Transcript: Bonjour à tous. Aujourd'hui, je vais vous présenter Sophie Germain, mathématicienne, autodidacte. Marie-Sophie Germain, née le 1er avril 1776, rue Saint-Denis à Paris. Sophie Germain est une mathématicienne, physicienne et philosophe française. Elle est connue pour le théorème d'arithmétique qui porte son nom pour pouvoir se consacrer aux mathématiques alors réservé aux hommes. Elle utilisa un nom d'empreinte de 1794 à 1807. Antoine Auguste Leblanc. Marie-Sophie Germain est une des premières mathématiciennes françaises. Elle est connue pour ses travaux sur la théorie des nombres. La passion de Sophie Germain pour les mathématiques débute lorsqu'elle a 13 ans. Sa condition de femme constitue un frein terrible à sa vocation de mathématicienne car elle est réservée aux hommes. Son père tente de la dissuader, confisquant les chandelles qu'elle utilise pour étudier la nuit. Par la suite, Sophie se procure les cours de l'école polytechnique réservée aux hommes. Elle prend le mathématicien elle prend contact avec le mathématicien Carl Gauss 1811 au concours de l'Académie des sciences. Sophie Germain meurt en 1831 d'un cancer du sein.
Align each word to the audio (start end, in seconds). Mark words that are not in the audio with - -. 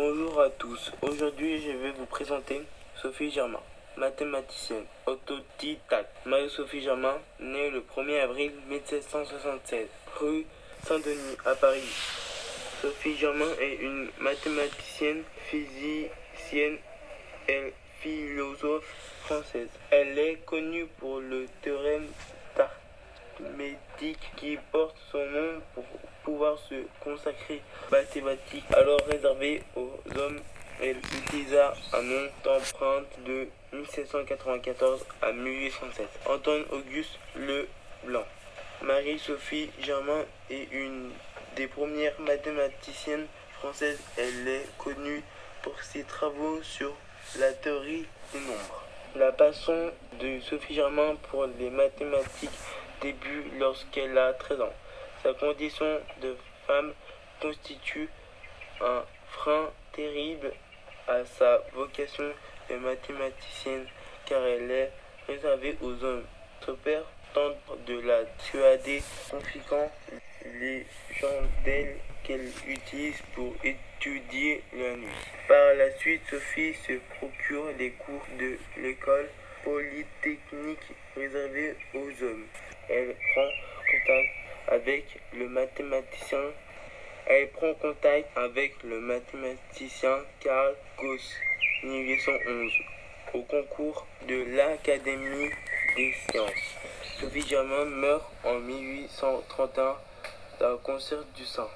Bonjour 0.00 0.40
à 0.40 0.48
tous. 0.48 0.92
Aujourd'hui, 1.02 1.60
je 1.60 1.72
vais 1.72 1.90
vous 1.90 2.06
présenter 2.06 2.62
Sophie 3.02 3.32
Germain, 3.32 3.58
mathématicienne, 3.96 4.84
autodidacte. 5.06 6.14
Marie-Sophie 6.24 6.82
Germain, 6.82 7.18
née 7.40 7.68
le 7.70 7.80
1er 7.80 8.20
avril 8.20 8.52
1776, 8.68 9.88
rue 10.20 10.46
Saint-Denis 10.86 11.36
à 11.44 11.56
Paris. 11.56 11.82
Sophie 12.80 13.16
Germain 13.16 13.50
est 13.60 13.74
une 13.74 14.08
mathématicienne, 14.20 15.24
physicienne 15.50 16.78
et 17.48 17.74
philosophe 17.98 18.86
française. 19.24 19.70
Elle 19.90 20.16
est 20.16 20.36
connue 20.44 20.86
pour 21.00 21.18
le 21.18 21.46
théorème 21.60 22.06
d'arithmétique 22.56 24.30
qui 24.36 24.58
porte 24.70 24.96
son 25.10 25.26
nom 25.26 25.60
pour 25.74 25.84
pouvoir 26.28 26.58
se 26.68 26.74
consacrer 27.00 27.62
aux 27.88 27.90
mathématiques 27.90 28.70
alors 28.76 29.00
réservé 29.06 29.62
aux 29.74 29.90
hommes. 30.18 30.40
Elle 30.78 30.98
utilisa 30.98 31.72
un 31.94 32.02
nom 32.02 32.28
d'empreinte 32.44 33.06
de 33.24 33.48
1794 33.72 35.06
à 35.22 35.32
1807. 35.32 36.06
Antoine 36.26 36.64
Auguste 36.70 37.18
Leblanc. 37.34 38.26
Marie-Sophie 38.82 39.70
Germain 39.80 40.22
est 40.50 40.70
une 40.70 41.10
des 41.56 41.66
premières 41.66 42.20
mathématiciennes 42.20 43.26
françaises. 43.58 43.98
Elle 44.18 44.46
est 44.46 44.66
connue 44.76 45.22
pour 45.62 45.82
ses 45.82 46.04
travaux 46.04 46.62
sur 46.62 46.92
la 47.38 47.52
théorie 47.54 48.04
des 48.34 48.40
nombres. 48.40 48.84
La 49.16 49.32
passion 49.32 49.90
de 50.20 50.40
Sophie 50.40 50.74
Germain 50.74 51.16
pour 51.30 51.46
les 51.58 51.70
mathématiques 51.70 52.50
débute 53.00 53.58
lorsqu'elle 53.58 54.18
a 54.18 54.34
13 54.34 54.60
ans. 54.60 54.74
Sa 55.22 55.34
condition 55.34 56.00
de 56.22 56.36
femme 56.66 56.92
constitue 57.40 58.08
un 58.80 59.04
frein 59.30 59.70
terrible 59.92 60.52
à 61.08 61.24
sa 61.24 61.62
vocation 61.72 62.30
de 62.70 62.76
mathématicienne 62.76 63.86
car 64.26 64.44
elle 64.44 64.70
est 64.70 64.92
réservée 65.26 65.76
aux 65.80 66.04
hommes. 66.04 66.24
Son 66.64 66.76
père 66.76 67.04
tente 67.34 67.56
de 67.86 68.00
la 68.00 68.24
dissuader, 68.24 69.02
confisquant 69.30 69.90
les 70.44 70.86
chandelles 71.20 71.96
qu'elle 72.22 72.48
utilise 72.66 73.20
pour 73.34 73.54
étudier 73.64 74.62
la 74.72 74.96
nuit. 74.96 75.08
Par 75.46 75.74
la 75.74 75.90
suite, 75.98 76.22
Sophie 76.30 76.74
se 76.74 76.92
procure 77.16 77.66
les 77.78 77.90
cours 77.92 78.26
de 78.38 78.58
l'école 78.80 79.28
polytechnique 79.64 80.92
réservée 81.16 81.74
aux 81.94 82.24
hommes. 82.24 82.46
Elle 82.88 83.14
prend 83.32 83.48
le 85.34 85.48
mathématicien 85.48 86.38
elle 87.30 87.50
prend 87.50 87.74
contact 87.74 88.26
avec 88.36 88.82
le 88.82 89.00
mathématicien 89.00 90.16
Carl 90.40 90.74
Gauss 90.96 91.34
1811 91.82 92.72
au 93.34 93.42
concours 93.42 94.06
de 94.26 94.56
l'Académie 94.56 95.50
des 95.94 96.14
sciences. 96.30 96.74
Sophie 97.20 97.46
Germain 97.46 97.84
meurt 97.84 98.24
en 98.44 98.54
1831 98.54 99.96
d'un 100.58 100.78
cancer 100.78 101.18
du 101.36 101.44
sein. 101.44 101.66